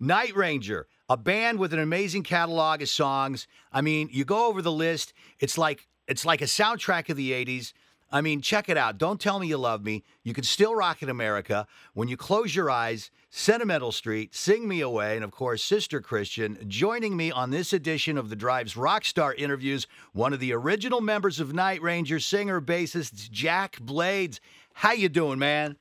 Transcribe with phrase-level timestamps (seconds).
[0.00, 3.46] Night Ranger, a band with an amazing catalog of songs.
[3.72, 7.32] I mean, you go over the list, it's like it's like a soundtrack of the
[7.32, 7.72] 80s.
[8.10, 8.96] I mean, check it out.
[8.96, 10.02] Don't tell me you love me.
[10.22, 11.66] You can still rock in America.
[11.92, 16.58] When you close your eyes, Sentimental Street, Sing Me Away, and of course, Sister Christian.
[16.66, 21.38] Joining me on this edition of the Drive's Rockstar interviews, one of the original members
[21.38, 24.40] of Night Ranger, singer, bassist Jack Blades.
[24.72, 25.76] How you doing, man?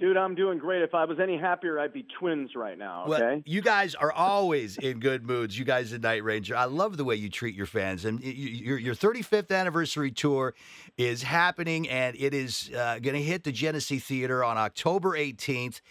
[0.00, 0.80] Dude, I'm doing great.
[0.80, 3.04] If I was any happier, I'd be twins right now.
[3.06, 3.22] Okay.
[3.22, 5.58] Well, you guys are always in good moods.
[5.58, 6.56] You guys at Night Ranger.
[6.56, 8.06] I love the way you treat your fans.
[8.06, 10.54] And your your 35th anniversary tour
[10.96, 15.82] is happening, and it is uh, going to hit the Genesee Theater on October 18th.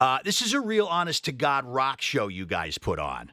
[0.00, 3.32] Uh, this is a real, honest to God rock show you guys put on.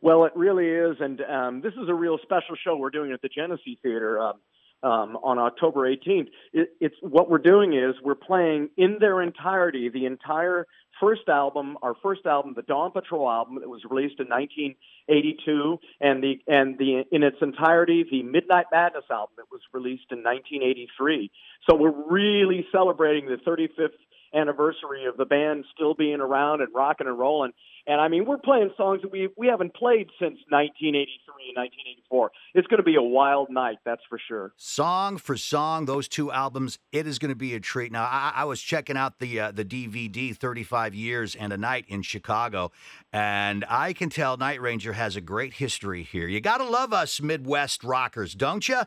[0.00, 3.22] Well, it really is, and um, this is a real special show we're doing at
[3.22, 4.20] the Genesee Theater.
[4.20, 4.40] Um,
[4.82, 6.28] um, on October 18th.
[6.52, 10.66] It, it's what we're doing is we're playing in their entirety the entire
[11.00, 16.22] first album, our first album, the Dawn Patrol album that was released in 1982, and
[16.22, 21.30] the and the in its entirety the Midnight Madness album that was released in 1983.
[21.68, 23.98] So we're really celebrating the 35th
[24.34, 27.52] anniversary of the band still being around and rocking and rolling.
[27.86, 32.30] And I mean, we're playing songs that we we haven't played since 1983 and 1984.
[32.54, 34.52] It's going to be a wild night, that's for sure.
[34.56, 37.90] Song for song, those two albums, it is going to be a treat.
[37.90, 41.84] Now, I, I was checking out the uh, the DVD, 35 years and a night
[41.88, 42.70] in Chicago,
[43.12, 46.28] and I can tell Night Ranger has a great history here.
[46.28, 48.82] You got to love us Midwest rockers, don't you?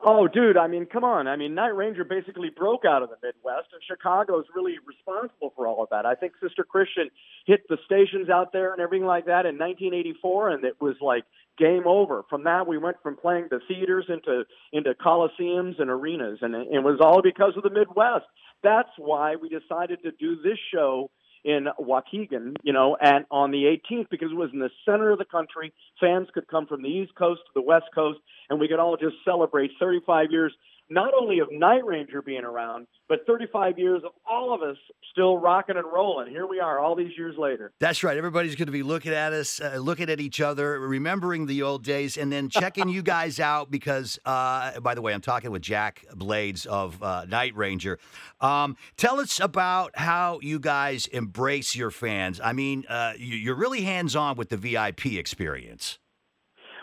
[0.00, 1.26] Oh, dude, I mean, come on.
[1.26, 5.52] I mean, Night Ranger basically broke out of the Midwest, and Chicago is really responsible
[5.56, 6.06] for all of that.
[6.06, 7.10] I think Sister Christian
[7.46, 11.24] hit the stations out there and everything like that in 1984, and it was like
[11.58, 12.22] game over.
[12.30, 16.82] From that, we went from playing the theaters into into coliseums and arenas, and it
[16.84, 18.26] was all because of the Midwest.
[18.62, 21.10] That's why we decided to do this show
[21.44, 25.18] in Waukegan, you know, and on the 18th because it was in the center of
[25.18, 25.72] the country.
[26.00, 28.18] Fans could come from the East Coast to the West Coast,
[28.50, 30.52] and we could all just celebrate 35 years
[30.90, 34.76] not only of Night Ranger being around, but 35 years of all of us
[35.12, 36.30] still rocking and rolling.
[36.30, 37.72] Here we are, all these years later.
[37.78, 38.16] That's right.
[38.16, 41.84] Everybody's going to be looking at us, uh, looking at each other, remembering the old
[41.84, 45.62] days, and then checking you guys out because, uh, by the way, I'm talking with
[45.62, 47.98] Jack Blades of uh, Night Ranger.
[48.40, 52.40] Um, tell us about how you guys embrace your fans.
[52.42, 55.98] I mean, uh, you're really hands on with the VIP experience.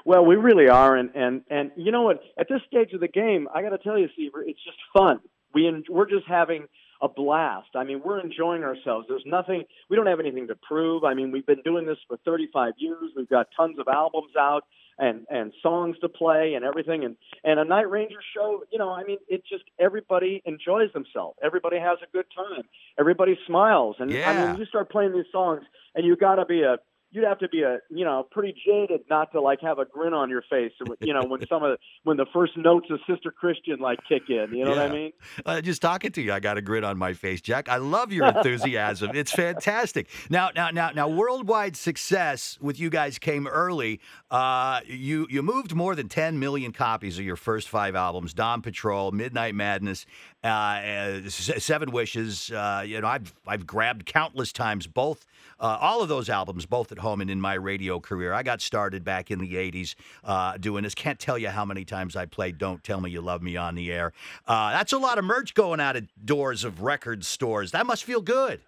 [0.05, 2.19] Well, we really are, and and and you know what?
[2.39, 5.19] At this stage of the game, I got to tell you, Seaver, it's just fun.
[5.55, 6.67] We en- we're just having
[7.01, 7.69] a blast.
[7.73, 9.07] I mean, we're enjoying ourselves.
[9.09, 9.63] There's nothing.
[9.89, 11.03] We don't have anything to prove.
[11.03, 13.11] I mean, we've been doing this for 35 years.
[13.17, 14.65] We've got tons of albums out
[14.97, 17.03] and and songs to play and everything.
[17.03, 18.63] And and a Night Ranger show.
[18.71, 21.37] You know, I mean, it just everybody enjoys themselves.
[21.43, 22.63] Everybody has a good time.
[22.99, 23.97] Everybody smiles.
[23.99, 24.29] And yeah.
[24.29, 25.63] I mean, you start playing these songs,
[25.93, 26.77] and you got to be a
[27.15, 30.13] you'd have to be a you know pretty jaded not to like have a grin
[30.13, 33.79] on your face you know when some of when the first notes of sister christian
[33.79, 34.81] like kick in you know yeah.
[34.83, 35.11] what i mean?
[35.45, 37.69] Uh, just talking to you i got a grin on my face jack.
[37.69, 39.11] I love your enthusiasm.
[39.13, 40.09] It's fantastic.
[40.29, 43.99] Now now now now worldwide success with you guys came early.
[44.29, 48.61] Uh, you you moved more than 10 million copies of your first five albums dawn
[48.61, 50.05] patrol midnight madness
[50.45, 55.25] uh, seven wishes uh, you know i've i've grabbed countless times both
[55.59, 58.33] uh, all of those albums both at home and in my radio career.
[58.33, 60.93] I got started back in the 80s uh, doing this.
[60.93, 63.75] Can't tell you how many times I played Don't Tell Me You Love Me on
[63.75, 64.11] the air.
[64.47, 67.71] Uh, that's a lot of merch going out of doors of record stores.
[67.71, 68.61] That must feel good.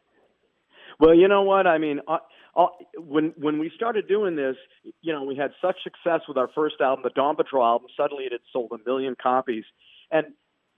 [1.00, 1.68] Well, you know what?
[1.68, 2.18] I mean, uh,
[2.56, 2.68] uh,
[2.98, 4.56] when when we started doing this,
[5.02, 7.88] you know, we had such success with our first album, the Dawn Patrol album.
[7.96, 9.64] Suddenly, it had sold a million copies,
[10.10, 10.26] and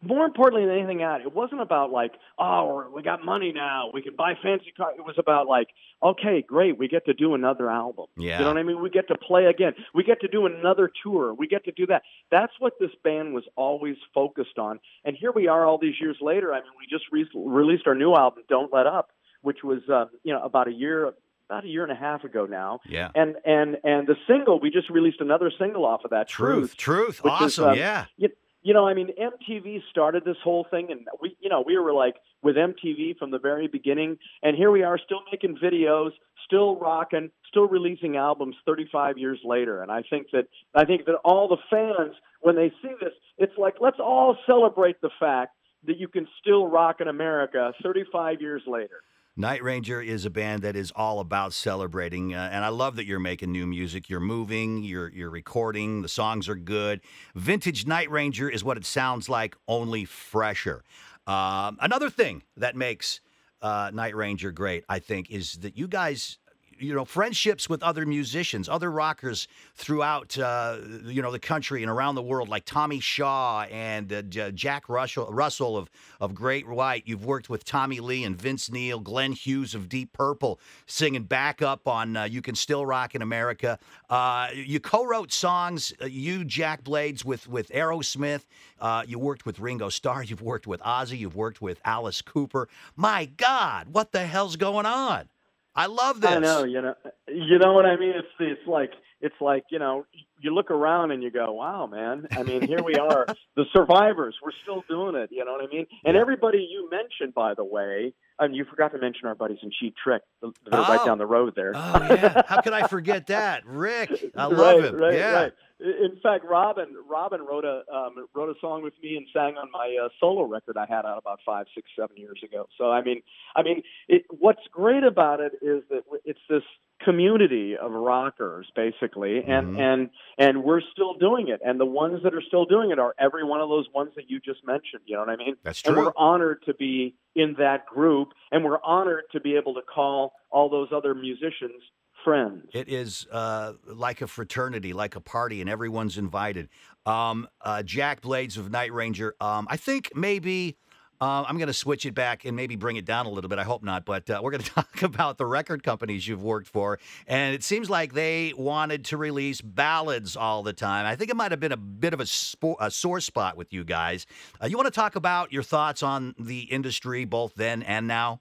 [0.01, 4.01] more importantly than anything else, it wasn't about like, oh, we got money now, we
[4.01, 4.95] can buy fancy cars.
[4.97, 5.67] It was about like,
[6.01, 8.05] okay, great, we get to do another album.
[8.17, 8.37] Yeah.
[8.37, 8.81] You know what I mean?
[8.81, 9.73] We get to play again.
[9.93, 11.33] We get to do another tour.
[11.33, 12.03] We get to do that.
[12.31, 14.79] That's what this band was always focused on.
[15.03, 16.53] And here we are all these years later.
[16.53, 19.09] I mean, we just re- released our new album, Don't Let Up,
[19.41, 21.13] which was, uh, you know, about a year
[21.49, 22.79] about a year and a half ago now.
[22.87, 23.09] Yeah.
[23.15, 26.27] And and and the single we just released another single off of that.
[26.29, 27.47] Truth, Truth, truth, awesome.
[27.47, 28.05] Is, um, yeah.
[28.17, 28.29] You,
[28.61, 31.93] you know, I mean, MTV started this whole thing, and we, you know, we were
[31.93, 36.11] like with MTV from the very beginning, and here we are, still making videos,
[36.45, 39.81] still rocking, still releasing albums 35 years later.
[39.81, 43.57] And I think that I think that all the fans, when they see this, it's
[43.57, 45.55] like let's all celebrate the fact
[45.87, 49.01] that you can still rock in America 35 years later.
[49.39, 53.05] Night Ranger is a band that is all about celebrating, uh, and I love that
[53.05, 54.09] you're making new music.
[54.09, 56.01] You're moving, you're you're recording.
[56.01, 56.99] The songs are good.
[57.35, 60.83] Vintage Night Ranger is what it sounds like, only fresher.
[61.25, 63.21] Um, another thing that makes
[63.61, 66.37] uh, Night Ranger great, I think, is that you guys
[66.79, 71.91] you know friendships with other musicians, other rockers throughout uh, you know the country and
[71.91, 75.89] around the world, like Tommy Shaw and uh, Jack Russell, Russell of
[76.19, 77.03] of Great White.
[77.05, 81.87] You've worked with Tommy Lee and Vince Neil, Glenn Hughes of Deep Purple, singing backup
[81.87, 83.79] on uh, "You Can Still Rock in America."
[84.09, 88.45] Uh, you co-wrote songs, uh, you Jack Blades with with Aerosmith.
[88.79, 90.23] Uh, you worked with Ringo Starr.
[90.23, 91.19] You've worked with Ozzy.
[91.19, 92.69] You've worked with Alice Cooper.
[92.95, 95.29] My God, what the hell's going on?
[95.75, 96.31] I love this.
[96.31, 96.95] I know, you know,
[97.27, 98.13] you know what I mean.
[98.15, 100.05] It's it's like it's like you know,
[100.41, 103.25] you look around and you go, "Wow, man!" I mean, here we are,
[103.55, 104.35] the survivors.
[104.43, 105.29] We're still doing it.
[105.31, 105.85] You know what I mean?
[106.05, 106.21] And yeah.
[106.21, 109.95] everybody you mentioned, by the way, and you forgot to mention our buddies in Cheap
[110.03, 110.21] Trick.
[110.41, 110.81] They're oh.
[110.81, 111.73] right down the road there.
[111.75, 114.31] Oh yeah, how could I forget that, Rick?
[114.35, 114.95] I love right, him.
[114.95, 115.31] Right, yeah.
[115.31, 115.53] Right.
[115.79, 119.71] In fact, Robin Robin wrote a um, wrote a song with me and sang on
[119.71, 122.67] my uh, solo record I had out about five, six, seven years ago.
[122.77, 123.21] So I mean,
[123.55, 126.63] I mean, it, what's great about it is that it's this
[127.03, 129.79] community of rockers basically and mm-hmm.
[129.79, 133.15] and and we're still doing it and the ones that are still doing it are
[133.17, 135.81] every one of those ones that you just mentioned you know what i mean that's
[135.81, 139.73] true and we're honored to be in that group and we're honored to be able
[139.73, 141.81] to call all those other musicians
[142.23, 142.63] friends.
[142.73, 146.69] It is uh, like a fraternity, like a party, and everyone's invited.
[147.05, 149.35] Um, uh, Jack Blades of Night Ranger.
[149.39, 150.77] Um, I think maybe.
[151.21, 153.59] Uh, I'm going to switch it back and maybe bring it down a little bit.
[153.59, 156.69] I hope not, but uh, we're going to talk about the record companies you've worked
[156.69, 156.97] for.
[157.27, 161.05] And it seems like they wanted to release ballads all the time.
[161.05, 163.73] I think it might have been a bit of a, spo- a sore spot with
[163.73, 164.27] you guys.
[164.63, 168.39] Uh, you want to talk about your thoughts on the industry both then and now?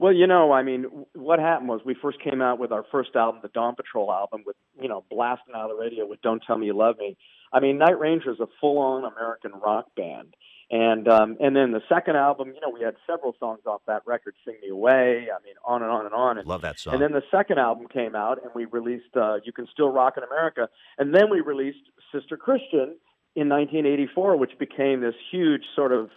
[0.00, 3.14] Well, you know, I mean, what happened was we first came out with our first
[3.14, 6.42] album, the Dawn Patrol album, with you know blasting out of the radio with "Don't
[6.42, 7.18] Tell Me You Love Me."
[7.52, 10.34] I mean, Night Ranger is a full-on American rock band,
[10.70, 14.00] and um, and then the second album, you know, we had several songs off that
[14.06, 16.38] record, "Sing Me Away." I mean, on and on and on.
[16.38, 16.94] And, Love that song.
[16.94, 20.14] And then the second album came out, and we released uh, "You Can Still Rock
[20.16, 22.96] in America," and then we released "Sister Christian"
[23.36, 26.08] in 1984, which became this huge sort of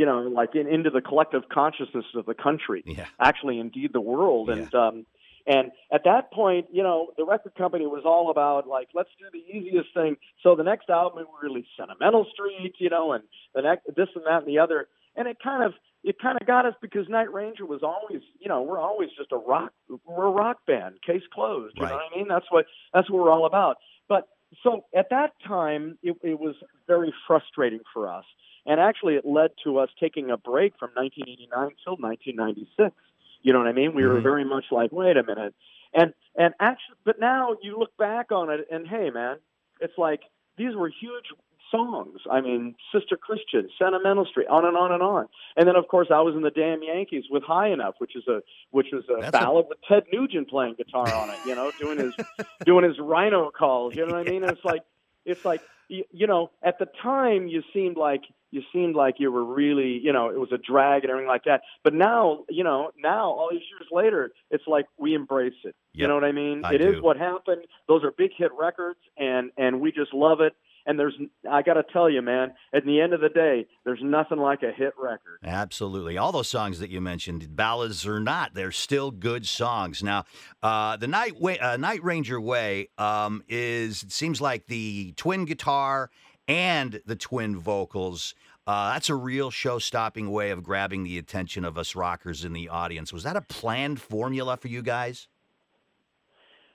[0.00, 3.04] you know, like in, into the collective consciousness of the country, yeah.
[3.20, 4.48] actually, indeed, the world.
[4.48, 4.54] Yeah.
[4.54, 5.06] And um,
[5.46, 9.26] and at that point, you know, the record company was all about like, let's do
[9.30, 10.16] the easiest thing.
[10.42, 13.24] So the next album we released Sentimental Street, you know, and
[13.54, 16.46] the next this and that and the other, and it kind of it kind of
[16.46, 19.74] got us because Night Ranger was always, you know, we're always just a rock,
[20.06, 21.76] we're a rock band, case closed.
[21.76, 21.90] You right.
[21.90, 22.26] know what I mean?
[22.26, 22.64] That's what
[22.94, 23.76] that's what we're all about.
[24.08, 24.28] But
[24.62, 26.54] so at that time, it, it was
[26.86, 28.24] very frustrating for us
[28.70, 31.50] and actually, it led to us taking a break from 1989
[31.82, 32.94] till 1996.
[33.42, 33.96] You know what I mean?
[33.96, 34.14] We mm-hmm.
[34.14, 35.56] were very much like, wait a minute.
[35.92, 39.38] And and actually, but now you look back on it, and hey, man,
[39.80, 40.20] it's like
[40.56, 41.24] these were huge
[41.72, 42.20] songs.
[42.30, 45.26] I mean, Sister Christian, Sentimental Street, on and on and on.
[45.56, 48.22] And then, of course, I was in the Damn Yankees with High Enough, which is
[48.28, 48.40] a
[48.70, 49.68] which was a That's ballad a...
[49.70, 51.38] with Ted Nugent playing guitar on it.
[51.44, 52.14] You know, doing his
[52.64, 53.96] doing his rhino calls.
[53.96, 54.44] You know what I mean?
[54.44, 54.82] And it's like
[55.24, 58.22] it's like you, you know, at the time you seemed like
[58.52, 61.44] you seemed like you were really, you know, it was a drag and everything like
[61.44, 61.62] that.
[61.84, 65.74] But now, you know, now all these years later, it's like we embrace it.
[65.92, 66.62] Yep, you know what I mean?
[66.64, 66.92] I it do.
[66.92, 67.62] is what happened.
[67.86, 70.54] Those are big hit records, and and we just love it.
[70.86, 71.14] And there's,
[71.48, 74.62] I got to tell you, man, at the end of the day, there's nothing like
[74.62, 75.38] a hit record.
[75.44, 76.16] Absolutely.
[76.16, 80.02] All those songs that you mentioned, ballads or not, they're still good songs.
[80.02, 80.24] Now,
[80.62, 85.44] uh, the Night, Way, uh, Night Ranger Way um, is, it seems like the twin
[85.44, 86.10] guitar
[86.48, 88.34] and the twin vocals.
[88.66, 92.68] Uh, that's a real show-stopping way of grabbing the attention of us rockers in the
[92.68, 93.12] audience.
[93.12, 95.28] Was that a planned formula for you guys?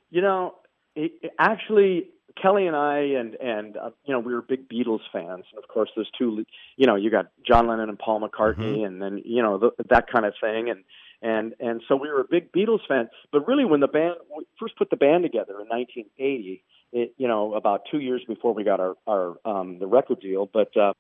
[0.10, 0.56] You know,
[0.96, 2.10] it, it actually,
[2.42, 5.68] Kelly and I, and and uh, you know, we were big Beatles fans, and of
[5.68, 6.46] course, there's two.
[6.78, 8.86] You know, you got John Lennon and Paul McCartney, mm-hmm.
[8.86, 10.84] and then you know the, that kind of thing, and
[11.22, 13.10] and and so we were a big Beatles fan.
[13.32, 16.64] But really, when the band we first put the band together in 1980
[16.96, 20.50] it, you know, about two years before we got our, our um, the record deal.
[20.52, 20.94] But uh,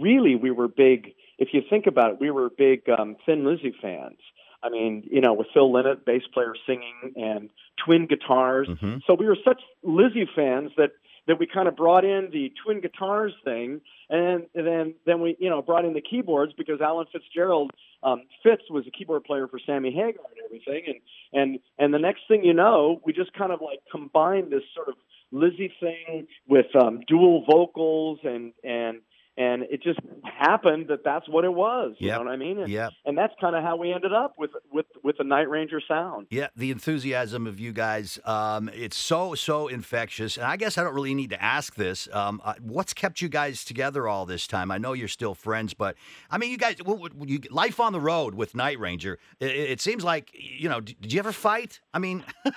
[0.00, 1.14] really, we were big.
[1.38, 4.18] If you think about it, we were big um, Thin Lizzy fans.
[4.64, 7.50] I mean, you know, with Phil Lynott, bass player singing, and
[7.84, 8.66] twin guitars.
[8.68, 8.98] Mm-hmm.
[9.06, 10.92] So we were such Lizzy fans that
[11.26, 13.80] that we kind of brought in the twin guitars thing,
[14.10, 18.62] and, then then we you know brought in the keyboards because Alan Fitzgerald um, Fitz
[18.70, 21.00] was a keyboard player for Sammy Hagar and everything, and
[21.32, 24.88] and and the next thing you know, we just kind of like combined this sort
[24.88, 24.94] of
[25.30, 29.00] Lizzy thing with um, dual vocals and and
[29.36, 31.94] and it just happened that that's what it was.
[31.98, 32.18] You Yep.
[32.18, 32.58] know what I mean?
[32.60, 32.92] And, Yep.
[33.04, 36.26] and that's kind of how we ended up with with with the Night Ranger sound.
[36.30, 40.36] Yeah, the enthusiasm of you guys, um, it's so, so infectious.
[40.36, 42.08] And I guess I don't really need to ask this.
[42.12, 44.70] Um, uh, what's kept you guys together all this time?
[44.70, 45.96] I know you're still friends, but
[46.30, 49.50] I mean, you guys, w- w- you, life on the road with Night Ranger, it,
[49.50, 51.80] it seems like, you know, did you ever fight?
[51.92, 52.24] I mean,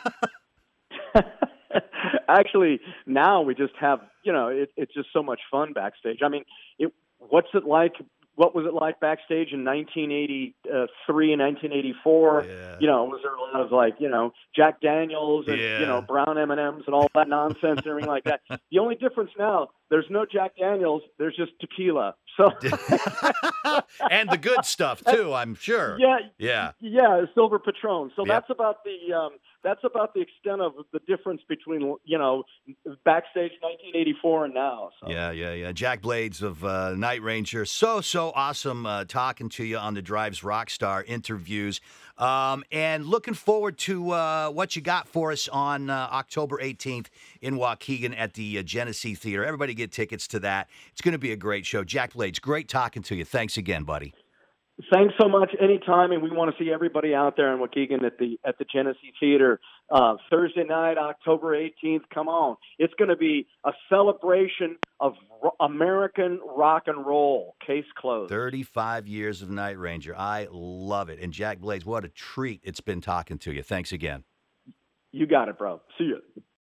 [2.27, 6.19] Actually, now we just have you know it, it's just so much fun backstage.
[6.23, 6.43] I mean,
[6.79, 7.93] it, what's it like?
[8.35, 12.45] What was it like backstage in 1983 and 1984?
[12.47, 12.77] Yeah.
[12.79, 15.79] You know, was there a lot of like you know Jack Daniels and Yeah.
[15.79, 18.41] you know brown M and M's and all that nonsense and everything like that?
[18.71, 21.01] The only difference now, there's no Jack Daniels.
[21.17, 22.15] There's just tequila.
[22.37, 22.51] So
[24.11, 25.97] and the good stuff, too, I'm sure.
[25.99, 26.71] yeah, Yeah.
[26.79, 28.11] yeah, Silver Patron.
[28.15, 28.27] So Yep.
[28.27, 29.31] that's about the um,
[29.63, 32.43] that's about the extent of the difference between you know
[33.03, 34.89] backstage 1984 and now.
[35.01, 35.09] So.
[35.09, 35.71] Yeah, yeah, yeah.
[35.71, 37.65] Jack Blades of uh, Night Ranger.
[37.65, 41.81] So, so awesome uh, talking to you on the Drives Rockstar interviews.
[42.17, 47.07] Um, and looking forward to uh, what you got for us on uh, October 18th
[47.41, 49.45] in Waukegan at the uh, Genesee Theater.
[49.45, 50.69] Everybody get tickets to that.
[50.91, 51.83] It's going to be a great show.
[51.83, 53.23] Jack Blades, great talking to you.
[53.23, 54.13] Thanks again, buddy.
[54.93, 55.49] Thanks so much.
[55.59, 58.65] Anytime, and we want to see everybody out there in Waukegan at the at the
[58.71, 62.01] Genesee Theater uh, Thursday night, October 18th.
[62.13, 67.55] Come on, it's going to be a celebration of ro- American rock and roll.
[67.65, 68.29] Case closed.
[68.29, 70.15] 35 years of Night Ranger.
[70.15, 71.19] I love it.
[71.19, 73.63] And Jack Blades, what a treat it's been talking to you.
[73.63, 74.25] Thanks again.
[75.11, 75.81] You got it, bro.
[75.97, 76.21] See you.